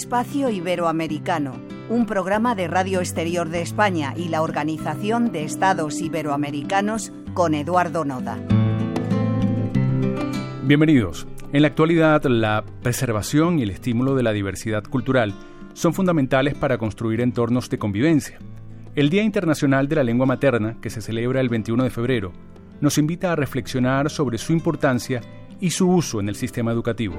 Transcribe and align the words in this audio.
Espacio 0.00 0.48
Iberoamericano, 0.48 1.60
un 1.90 2.06
programa 2.06 2.54
de 2.54 2.68
Radio 2.68 3.00
Exterior 3.00 3.50
de 3.50 3.60
España 3.60 4.14
y 4.16 4.28
la 4.28 4.40
Organización 4.40 5.30
de 5.30 5.44
Estados 5.44 6.00
Iberoamericanos 6.00 7.12
con 7.34 7.54
Eduardo 7.54 8.06
Noda. 8.06 8.38
Bienvenidos. 10.62 11.26
En 11.52 11.60
la 11.60 11.68
actualidad, 11.68 12.24
la 12.24 12.64
preservación 12.82 13.58
y 13.58 13.64
el 13.64 13.70
estímulo 13.70 14.14
de 14.14 14.22
la 14.22 14.32
diversidad 14.32 14.84
cultural 14.84 15.34
son 15.74 15.92
fundamentales 15.92 16.54
para 16.54 16.78
construir 16.78 17.20
entornos 17.20 17.68
de 17.68 17.78
convivencia. 17.78 18.38
El 18.94 19.10
Día 19.10 19.22
Internacional 19.22 19.86
de 19.86 19.96
la 19.96 20.02
Lengua 20.02 20.24
Materna, 20.24 20.78
que 20.80 20.88
se 20.88 21.02
celebra 21.02 21.42
el 21.42 21.50
21 21.50 21.84
de 21.84 21.90
febrero, 21.90 22.32
nos 22.80 22.96
invita 22.96 23.32
a 23.32 23.36
reflexionar 23.36 24.08
sobre 24.08 24.38
su 24.38 24.54
importancia 24.54 25.20
y 25.60 25.68
su 25.68 25.90
uso 25.90 26.20
en 26.20 26.30
el 26.30 26.36
sistema 26.36 26.72
educativo. 26.72 27.16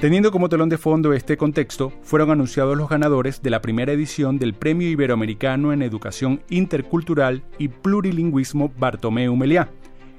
Teniendo 0.00 0.30
como 0.30 0.50
telón 0.50 0.68
de 0.68 0.76
fondo 0.76 1.14
este 1.14 1.38
contexto, 1.38 1.90
fueron 2.02 2.30
anunciados 2.30 2.76
los 2.76 2.86
ganadores 2.86 3.40
de 3.40 3.48
la 3.48 3.62
primera 3.62 3.92
edición 3.92 4.38
del 4.38 4.52
Premio 4.52 4.90
Iberoamericano 4.90 5.72
en 5.72 5.80
Educación 5.80 6.42
Intercultural 6.50 7.42
y 7.56 7.68
Plurilingüismo 7.68 8.70
Bartomeu 8.78 9.34
Meliá. 9.34 9.70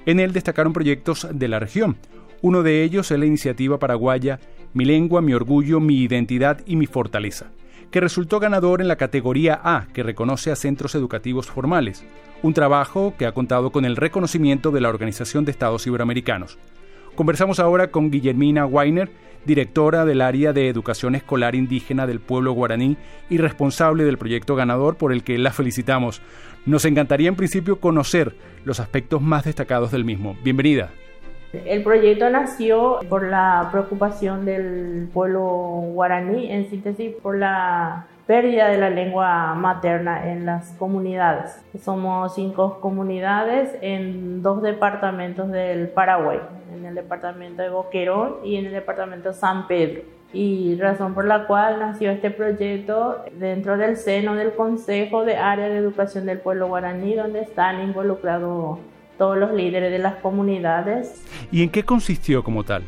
En 0.08 0.20
él 0.20 0.34
destacaron 0.34 0.74
proyectos 0.74 1.28
de 1.32 1.48
la 1.48 1.60
región. 1.60 1.98
Uno 2.42 2.64
de 2.64 2.84
ellos 2.84 3.12
es 3.12 3.20
la 3.20 3.28
iniciativa 3.28 3.78
paraguaya 3.78 4.40
Mi 4.74 4.84
lengua, 4.84 5.22
mi 5.22 5.36
orgullo, 5.36 5.80
mi 5.80 6.02
identidad 6.02 6.62
y 6.66 6.76
mi 6.76 6.88
fortaleza, 6.88 7.52
que 7.92 8.02
resultó 8.02 8.40
ganador 8.40 8.82
en 8.82 8.88
la 8.88 8.96
categoría 8.96 9.62
A, 9.64 9.88
que 9.94 10.02
reconoce 10.02 10.52
a 10.52 10.56
centros 10.56 10.96
educativos 10.96 11.48
formales, 11.48 12.04
un 12.42 12.56
trabajo 12.56 13.14
que 13.16 13.28
ha 13.28 13.32
contado 13.32 13.72
con 13.72 13.86
el 13.86 13.96
reconocimiento 13.96 14.72
de 14.72 14.82
la 14.82 14.90
Organización 14.90 15.46
de 15.46 15.52
Estados 15.52 15.86
Iberoamericanos. 15.86 16.58
Conversamos 17.16 17.60
ahora 17.60 17.90
con 17.90 18.12
Guillermina 18.12 18.66
Weiner, 18.66 19.10
directora 19.46 20.06
del 20.06 20.22
área 20.22 20.54
de 20.54 20.70
educación 20.70 21.16
escolar 21.16 21.56
indígena 21.56 22.08
del 22.08 22.20
pueblo 22.20 22.54
guaraní 22.54 22.98
y 23.30 23.38
responsable 23.38 24.04
del 24.04 24.18
proyecto 24.18 24.56
ganador 24.56 24.96
por 24.96 25.12
el 25.12 25.24
que 25.24 25.38
la 25.38 25.52
felicitamos. 25.52 26.22
Nos 26.66 26.86
encantaría 26.86 27.30
en 27.30 27.36
principio 27.36 27.80
conocer 27.80 28.36
los 28.66 28.80
aspectos 28.80 29.22
más 29.22 29.46
destacados 29.46 29.92
del 29.92 30.04
mismo. 30.04 30.36
Bienvenida. 30.44 30.90
El 31.54 31.82
proyecto 31.84 32.30
nació 32.30 33.00
por 33.08 33.24
la 33.24 33.70
preocupación 33.72 34.44
del 34.44 35.08
pueblo 35.14 35.46
guaraní, 35.94 36.52
en 36.52 36.70
síntesis 36.70 37.14
por 37.24 37.38
la 37.38 38.08
pérdida 38.28 38.68
de 38.68 38.78
la 38.78 38.90
lengua 38.90 39.56
materna 39.56 40.30
en 40.30 40.46
las 40.46 40.74
comunidades. 40.74 41.64
Somos 41.82 42.36
cinco 42.36 42.82
comunidades 42.82 43.70
en 43.82 44.44
dos 44.44 44.62
departamentos 44.62 45.50
del 45.50 45.88
Paraguay, 45.88 46.40
el 46.88 46.96
departamento 46.96 47.62
de 47.62 47.70
Boquerón 47.70 48.38
y 48.44 48.56
en 48.56 48.66
el 48.66 48.72
departamento 48.72 49.30
de 49.30 49.36
San 49.36 49.68
Pedro. 49.68 50.02
Y 50.34 50.76
razón 50.76 51.14
por 51.14 51.26
la 51.26 51.48
cual 51.48 51.80
nació 51.80 52.12
este 52.12 52.32
proyecto 52.32 53.24
dentro 53.40 53.78
del 53.78 53.96
seno 53.98 54.36
del 54.36 54.54
Consejo 54.54 55.24
de 55.24 55.38
Área 55.38 55.70
de 55.70 55.78
Educación 55.78 56.26
del 56.26 56.40
Pueblo 56.40 56.68
Guaraní, 56.68 57.16
donde 57.16 57.42
están 57.42 57.82
involucrados 57.82 58.80
todos 59.18 59.38
los 59.38 59.54
líderes 59.54 59.92
de 59.92 60.00
las 60.00 60.16
comunidades. 60.16 61.24
¿Y 61.52 61.64
en 61.64 61.70
qué 61.70 61.84
consistió 61.84 62.44
como 62.44 62.64
tal? 62.64 62.84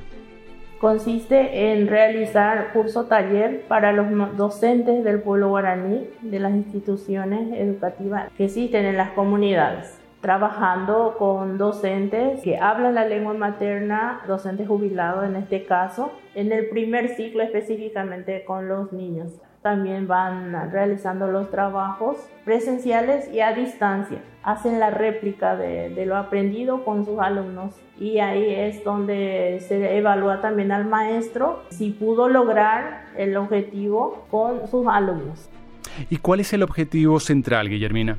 consiste 0.79 1.71
en 1.71 1.87
realizar 1.87 2.71
curso 2.71 3.05
taller 3.05 3.63
para 3.67 3.91
los 3.91 4.07
docentes 4.37 5.03
del 5.03 5.19
pueblo 5.19 5.49
guaraní 5.49 6.07
de 6.21 6.39
las 6.39 6.53
instituciones 6.53 7.51
educativas 7.53 8.31
que 8.37 8.45
existen 8.45 8.85
en 8.85 8.95
las 8.97 9.11
comunidades 9.11 9.98
trabajando 10.21 11.15
con 11.17 11.57
docentes 11.57 12.41
que 12.41 12.57
hablan 12.57 12.95
la 12.95 13.05
lengua 13.05 13.33
materna, 13.33 14.21
docentes 14.27 14.67
jubilados 14.67 15.25
en 15.25 15.35
este 15.35 15.65
caso, 15.65 16.11
en 16.35 16.51
el 16.51 16.69
primer 16.69 17.15
ciclo 17.15 17.43
específicamente 17.43 18.43
con 18.45 18.67
los 18.67 18.91
niños 18.91 19.31
también 19.61 20.07
van 20.07 20.71
realizando 20.71 21.27
los 21.27 21.51
trabajos 21.51 22.17
presenciales 22.45 23.29
y 23.31 23.41
a 23.41 23.53
distancia. 23.53 24.21
Hacen 24.43 24.79
la 24.79 24.89
réplica 24.89 25.57
de, 25.57 26.05
lo 26.05 26.15
aprendido 26.15 26.85
con 26.85 27.05
sus 27.05 27.19
alumnos 27.19 27.75
y 27.99 28.19
ahí 28.19 28.53
es 28.53 28.83
donde 28.83 29.59
se 29.67 29.97
evalúa 29.97 30.41
también 30.41 30.71
al 30.71 30.85
maestro 30.85 31.63
si 31.69 31.91
pudo 31.91 32.29
lograr 32.29 33.05
el 33.17 33.35
objetivo 33.35 34.25
con 34.31 34.67
sus 34.67 34.87
alumnos. 34.87 35.49
¿Y 36.09 36.17
cuál 36.17 36.39
es 36.39 36.53
el 36.53 36.63
objetivo 36.63 37.19
central, 37.19 37.67
Guillermina? 37.67 38.17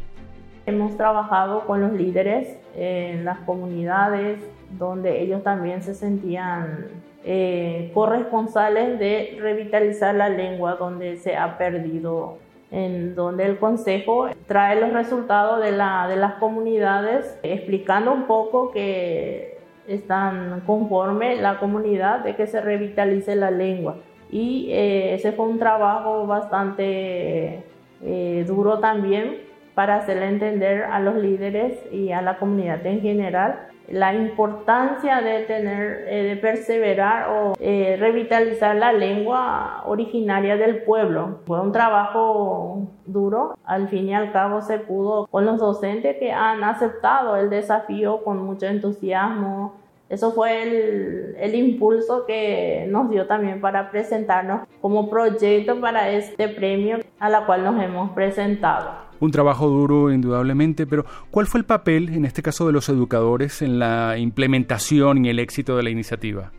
Hemos 0.71 0.97
trabajado 0.97 1.67
con 1.67 1.81
los 1.81 1.93
líderes 1.95 2.57
en 2.77 3.25
las 3.25 3.41
comunidades 3.41 4.39
donde 4.79 5.21
ellos 5.21 5.43
también 5.43 5.83
se 5.83 5.95
sentían 5.95 6.87
eh, 7.25 7.91
corresponsales 7.93 8.97
de 9.01 9.37
revitalizar 9.41 10.15
la 10.15 10.29
lengua 10.29 10.77
donde 10.77 11.17
se 11.17 11.37
ha 11.37 11.59
perdido, 11.59 12.39
en 12.71 13.17
donde 13.17 13.47
el 13.47 13.59
Consejo 13.59 14.29
trae 14.47 14.81
los 14.81 14.93
resultados 14.93 15.61
de, 15.61 15.73
la, 15.73 16.07
de 16.07 16.15
las 16.15 16.35
comunidades, 16.35 17.37
explicando 17.43 18.13
un 18.13 18.29
poco 18.29 18.71
que 18.71 19.59
están 19.89 20.63
conforme 20.69 21.35
la 21.35 21.59
comunidad 21.59 22.21
de 22.21 22.37
que 22.37 22.47
se 22.47 22.61
revitalice 22.61 23.35
la 23.35 23.51
lengua. 23.51 23.97
Y 24.31 24.69
eh, 24.71 25.15
ese 25.15 25.33
fue 25.33 25.47
un 25.47 25.59
trabajo 25.59 26.29
bastante 26.29 27.65
eh, 28.05 28.45
duro 28.47 28.79
también 28.79 29.50
para 29.75 29.97
hacerle 29.97 30.29
entender 30.29 30.85
a 30.85 31.01
los 31.01 31.17
líderes 31.17 31.79
y 31.93 32.13
a 32.13 32.23
la 32.23 32.39
comunidad 32.39 32.85
en 32.87 33.01
general 33.01 33.71
la 33.91 34.15
importancia 34.15 35.21
de 35.21 35.41
tener, 35.45 36.05
eh, 36.09 36.23
de 36.23 36.37
perseverar 36.37 37.29
o 37.31 37.55
eh, 37.59 37.97
revitalizar 37.99 38.77
la 38.77 38.93
lengua 38.93 39.83
originaria 39.85 40.57
del 40.57 40.83
pueblo. 40.85 41.41
Fue 41.45 41.61
un 41.61 41.73
trabajo 41.73 42.89
duro, 43.05 43.59
al 43.65 43.89
fin 43.89 44.09
y 44.09 44.15
al 44.15 44.33
cabo 44.33 44.63
se 44.63 44.79
pudo 44.79 45.27
con 45.27 45.45
los 45.45 45.59
docentes 45.59 46.17
que 46.19 46.31
han 46.31 46.63
aceptado 46.63 47.37
el 47.37 47.51
desafío 47.51 48.23
con 48.23 48.45
mucho 48.45 48.67
entusiasmo. 48.67 49.75
Eso 50.09 50.33
fue 50.33 50.63
el, 50.63 51.37
el 51.39 51.55
impulso 51.55 52.27
que 52.27 52.87
nos 52.89 53.11
dio 53.11 53.27
también 53.27 53.61
para 53.61 53.91
presentarnos 53.91 54.69
como 54.81 55.09
proyecto 55.11 55.81
para 55.81 56.11
este 56.11 56.49
premio 56.49 56.99
a 57.19 57.29
la 57.29 57.47
cual 57.47 57.65
nos 57.65 57.81
hemos 57.83 58.11
presentado 58.11 59.10
un 59.21 59.31
trabajo 59.31 59.69
duro 59.69 60.13
indudablemente, 60.13 60.87
pero 60.87 61.05
¿cuál 61.31 61.47
fue 61.47 61.61
el 61.61 61.67
papel, 61.67 62.09
en 62.11 62.25
este 62.25 62.43
caso, 62.43 62.67
de 62.67 62.73
los 62.73 62.89
educadores 62.89 63.63
en 63.63 63.79
la 63.79 64.19
implementación 64.19 65.25
y 65.25 65.29
el 65.29 65.39
éxito 65.39 65.77
de 65.77 65.83
la 65.83 65.91
iniciativa? 65.91 66.53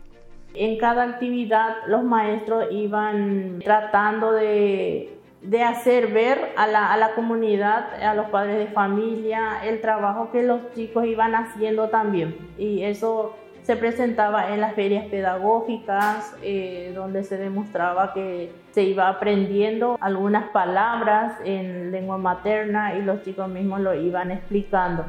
En 0.54 0.78
cada 0.78 1.04
actividad 1.04 1.76
los 1.88 2.04
maestros 2.04 2.66
iban 2.70 3.60
tratando 3.64 4.32
de, 4.32 5.18
hacer 5.66 6.12
ver 6.12 6.52
a 6.56 6.66
la, 6.66 6.92
a 6.92 6.96
la, 6.96 7.14
comunidad, 7.14 7.94
a 8.02 8.14
los 8.14 8.26
padres 8.26 8.58
de 8.58 8.66
familia, 8.66 9.64
el 9.64 9.80
trabajo 9.80 10.30
que 10.30 10.42
los 10.42 10.60
chicos 10.74 11.06
iban 11.06 11.34
haciendo 11.34 11.88
también. 11.88 12.36
Y 12.58 12.82
eso 12.82 13.34
se 13.62 13.76
presentaba 13.76 14.52
en 14.52 14.60
las 14.60 14.74
ferias 14.74 15.06
pedagógicas, 15.06 16.34
eh, 16.42 16.92
donde 16.94 17.22
se 17.22 17.36
demostraba 17.36 18.12
que 18.12 18.52
se 18.72 18.82
iba 18.82 19.08
aprendiendo 19.08 19.96
algunas 20.00 20.50
palabras 20.50 21.34
en 21.44 21.92
lengua 21.92 22.18
materna 22.18 22.96
y 22.96 23.02
los 23.02 23.22
chicos 23.22 23.48
mismos 23.48 23.80
lo 23.80 23.94
iban 23.94 24.30
explicando. 24.30 25.04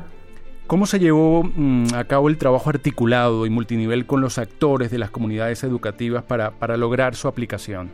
¿Cómo 0.68 0.86
se 0.86 1.00
llevó 1.00 1.44
mm, 1.44 1.88
a 1.96 2.04
cabo 2.06 2.30
el 2.30 2.38
trabajo 2.38 2.70
articulado 2.70 3.46
y 3.46 3.50
multinivel 3.50 4.06
con 4.06 4.22
los 4.22 4.38
actores 4.38 4.92
de 4.92 4.98
las 4.98 5.10
comunidades 5.10 5.64
educativas 5.64 6.24
para, 6.24 6.52
para 6.52 6.78
lograr 6.78 7.16
su 7.16 7.28
aplicación? 7.28 7.90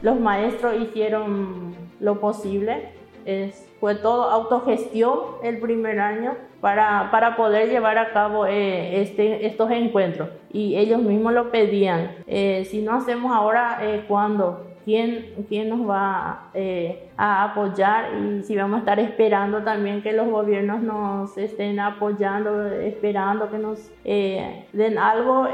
Los 0.00 0.18
maestros 0.18 0.74
hicieron 0.80 1.74
lo 2.00 2.18
posible, 2.18 2.88
es, 3.24 3.68
fue 3.78 3.94
todo 3.94 4.30
autogestión 4.30 5.18
el 5.44 5.58
primer 5.58 6.00
año 6.00 6.34
para, 6.62 7.10
para 7.10 7.34
poder 7.34 7.68
llevar 7.68 7.98
a 7.98 8.12
cabo 8.12 8.46
eh, 8.46 9.02
este, 9.02 9.44
estos 9.46 9.68
encuentros. 9.72 10.28
Y 10.52 10.76
ellos 10.76 11.02
mismos 11.02 11.32
lo 11.32 11.50
pedían. 11.50 12.12
Eh, 12.28 12.64
si 12.70 12.82
no 12.82 12.94
hacemos 12.94 13.32
ahora, 13.32 13.80
eh, 13.82 14.04
¿cuándo? 14.06 14.68
¿Quién, 14.84 15.44
¿Quién 15.48 15.70
nos 15.70 15.88
va 15.88 16.50
eh, 16.54 17.10
a 17.16 17.44
apoyar? 17.44 18.10
Y 18.14 18.44
si 18.44 18.54
vamos 18.54 18.76
a 18.76 18.78
estar 18.78 19.00
esperando 19.00 19.64
también 19.64 20.02
que 20.02 20.12
los 20.12 20.28
gobiernos 20.28 20.82
nos 20.82 21.36
estén 21.36 21.80
apoyando, 21.80 22.68
esperando 22.68 23.50
que 23.50 23.58
nos 23.58 23.90
den 24.04 24.98
algo, 24.98 25.48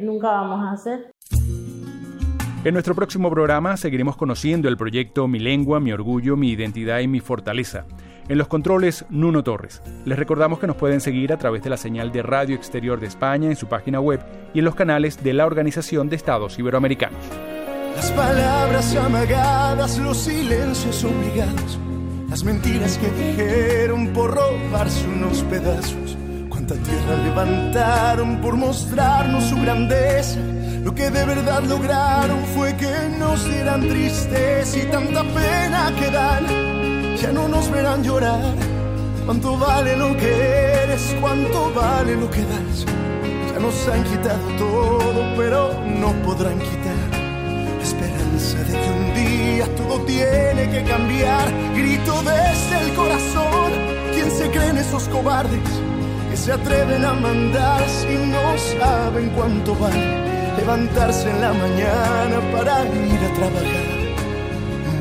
nunca 0.00 0.28
vamos 0.28 0.64
a 0.64 0.72
hacer. 0.72 1.10
En 2.64 2.72
nuestro 2.72 2.94
próximo 2.94 3.30
programa 3.30 3.76
seguiremos 3.76 4.16
conociendo 4.16 4.68
el 4.68 4.76
proyecto 4.76 5.28
Mi 5.28 5.38
lengua, 5.38 5.80
mi 5.80 5.92
orgullo, 5.92 6.36
mi 6.36 6.50
identidad 6.50 7.00
y 7.00 7.08
mi 7.08 7.20
fortaleza. 7.20 7.86
En 8.28 8.38
los 8.38 8.48
controles, 8.48 9.04
Nuno 9.08 9.44
Torres. 9.44 9.82
Les 10.04 10.18
recordamos 10.18 10.58
que 10.58 10.66
nos 10.66 10.76
pueden 10.76 11.00
seguir 11.00 11.32
a 11.32 11.36
través 11.36 11.62
de 11.62 11.70
la 11.70 11.76
señal 11.76 12.10
de 12.10 12.22
Radio 12.22 12.56
Exterior 12.56 12.98
de 12.98 13.06
España 13.06 13.48
en 13.48 13.56
su 13.56 13.68
página 13.68 14.00
web 14.00 14.20
y 14.52 14.58
en 14.58 14.64
los 14.64 14.74
canales 14.74 15.22
de 15.22 15.32
la 15.32 15.46
Organización 15.46 16.08
de 16.08 16.16
Estados 16.16 16.58
Iberoamericanos. 16.58 17.20
Las 17.94 18.10
palabras 18.12 18.96
amagadas, 18.96 19.98
los 19.98 20.18
silencios 20.18 21.04
obligados, 21.04 21.78
las 22.28 22.42
mentiras 22.42 22.98
que 22.98 23.10
dijeron 23.10 24.08
por 24.08 24.34
robarse 24.34 25.06
unos 25.06 25.42
pedazos. 25.44 26.18
Cuánta 26.48 26.74
tierra 26.74 27.16
levantaron 27.22 28.40
por 28.40 28.56
mostrarnos 28.56 29.44
su 29.44 29.60
grandeza 29.60 30.40
Lo 30.82 30.94
que 30.94 31.10
de 31.10 31.24
verdad 31.24 31.62
lograron 31.64 32.38
fue 32.56 32.74
que 32.76 32.92
nos 33.18 33.44
dieran 33.44 33.86
tristes 33.86 34.76
y 34.76 34.86
tanta 34.90 35.22
pena 35.22 35.92
que 35.98 36.10
dan. 36.10 36.65
Ya 37.20 37.32
no 37.32 37.48
nos 37.48 37.70
verán 37.70 38.02
llorar. 38.02 38.54
¿Cuánto 39.24 39.58
vale 39.58 39.96
lo 39.96 40.16
que 40.16 40.30
eres? 40.82 41.16
¿Cuánto 41.20 41.72
vale 41.74 42.14
lo 42.16 42.30
que 42.30 42.42
das? 42.42 42.84
Ya 43.52 43.58
nos 43.58 43.88
han 43.88 44.04
quitado 44.04 44.48
todo, 44.58 45.34
pero 45.36 45.80
no 45.84 46.12
podrán 46.24 46.58
quitar 46.58 47.08
la 47.76 47.82
esperanza 47.82 48.58
de 48.58 48.72
que 48.72 48.90
un 48.90 49.14
día 49.14 49.76
todo 49.76 50.00
tiene 50.04 50.70
que 50.70 50.84
cambiar. 50.84 51.52
Grito 51.74 52.22
desde 52.22 52.88
el 52.88 52.94
corazón. 52.94 53.72
¿Quién 54.14 54.30
se 54.30 54.50
creen 54.50 54.78
esos 54.78 55.08
cobardes 55.08 55.68
que 56.30 56.36
se 56.36 56.52
atreven 56.52 57.04
a 57.04 57.14
mandar 57.14 57.82
si 57.88 58.14
no 58.14 58.58
saben 58.78 59.30
cuánto 59.30 59.74
vale? 59.74 60.26
levantarse 60.56 61.30
en 61.30 61.40
la 61.40 61.52
mañana 61.52 62.40
para 62.52 62.84
ir 62.84 63.20
a 63.28 63.34
trabajar. 63.34 63.86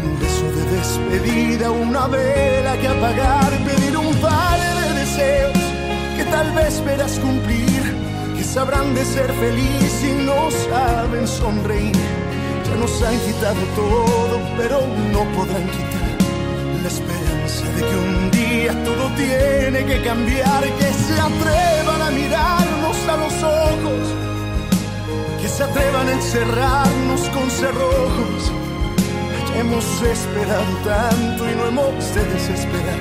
Un 0.06 0.20
beso 0.20 0.46
despedida, 0.72 1.72
una 1.72 2.08
vela 2.08 2.78
que 2.78 2.88
apagar, 2.88 3.52
pedir 3.66 3.98
un 3.98 4.14
par 4.16 4.60
de 4.60 5.00
deseos 5.00 5.58
que 6.18 6.24
tal 6.26 6.52
vez 6.54 6.84
verás 6.84 7.20
cumplir, 7.20 7.82
que 8.36 8.44
sabrán 8.44 8.94
de 8.96 9.04
ser 9.06 9.32
feliz 9.34 10.04
y 10.04 10.24
no 10.24 10.50
saben 10.70 11.28
sonreír. 11.28 11.96
Ya 12.68 12.76
nos 12.76 13.02
han 13.04 13.18
quitado 13.20 13.62
todo, 13.76 14.40
pero 14.58 14.82
no 15.14 15.24
podrán 15.36 15.68
quitar 15.76 16.06
la 16.82 16.88
esperanza 16.88 17.66
de 17.76 17.82
que 17.82 17.96
un 17.96 18.32
día 18.32 18.84
todo 18.84 19.10
tiene 19.16 19.86
que 19.86 20.02
cambiar, 20.04 20.64
que 20.64 20.94
se 20.94 21.14
atrevan 21.14 22.02
a 22.02 22.12
mirarnos 22.12 22.98
a 23.08 23.18
los 23.18 23.44
ojos 23.44 24.26
que 25.46 25.52
se 25.52 25.64
atrevan 25.64 26.08
a 26.08 26.12
encerrarnos 26.14 27.22
con 27.30 27.52
cerrojos. 27.52 28.65
Hemos 29.58 30.02
esperado 30.02 30.76
tanto 30.84 31.50
y 31.50 31.56
no 31.56 31.68
hemos 31.68 32.14
de 32.14 32.24
desesperar, 32.26 33.00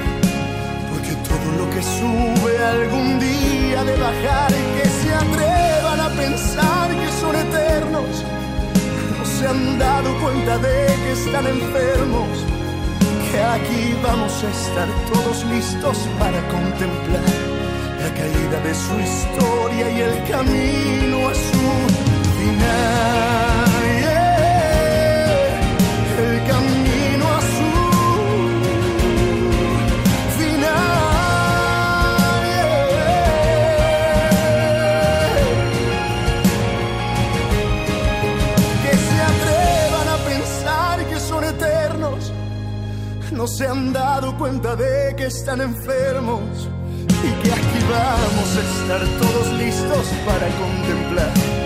porque 0.90 1.12
todo 1.28 1.48
lo 1.58 1.70
que 1.70 1.82
sube 1.82 2.64
algún 2.64 3.18
día 3.18 3.82
de 3.82 3.96
bajar 3.96 4.50
y 4.52 4.80
que 4.80 4.88
se 4.88 5.14
atrevan 5.14 6.00
a 6.00 6.08
pensar 6.10 6.90
que 6.90 7.10
son 7.20 7.34
eternos, 7.34 8.24
no 9.18 9.24
se 9.26 9.48
han 9.48 9.78
dado 9.78 10.16
cuenta 10.20 10.58
de 10.58 10.86
que 11.02 11.12
están 11.12 11.46
enfermos, 11.46 12.28
que 13.30 13.40
aquí 13.42 13.96
vamos 14.02 14.32
a 14.44 14.50
estar 14.50 14.88
todos 15.12 15.44
listos 15.46 15.98
para 16.20 16.40
contemplar 16.48 17.54
la 18.00 18.10
caída 18.14 18.60
de 18.60 18.74
su 18.74 18.94
historia 19.00 19.90
y 19.90 20.00
el 20.00 20.16
camino 20.30 21.28
a 21.28 21.34
su 21.34 21.43
no 43.34 43.48
se 43.48 43.66
han 43.66 43.92
dado 43.92 44.36
cuenta 44.38 44.76
de 44.76 45.14
que 45.16 45.26
están 45.26 45.60
enfermos 45.60 46.68
y 47.08 47.42
que 47.42 47.52
aquí 47.52 47.78
vamos 47.90 48.56
a 48.56 48.60
estar 48.60 49.18
todos 49.18 49.52
listos 49.58 50.06
para 50.24 50.46
contemplar 50.56 51.63